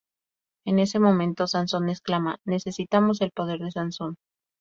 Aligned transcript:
En 0.65 0.79
ese 0.79 0.97
momento 0.97 1.45
Sansón 1.45 1.87
exclama: 1.89 2.37
"¡Necesitamos 2.43 3.21
el 3.21 3.29
poder 3.29 3.59
de 3.59 3.69
Sansón! 3.69 4.15